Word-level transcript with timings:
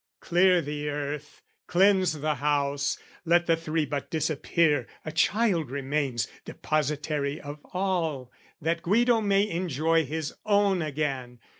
Clear 0.19 0.63
the 0.63 0.89
earth, 0.89 1.43
Cleanse 1.67 2.21
the 2.21 2.33
house, 2.33 2.97
let 3.23 3.45
the 3.45 3.55
three 3.55 3.85
but 3.85 4.09
disappear 4.09 4.87
A 5.05 5.11
child 5.11 5.69
remains, 5.69 6.27
depositary 6.43 7.39
of 7.39 7.59
all, 7.71 8.31
That 8.59 8.81
Guido 8.81 9.21
may 9.21 9.47
enjoy 9.47 10.03
his 10.05 10.33
own 10.43 10.81
again! 10.81 11.37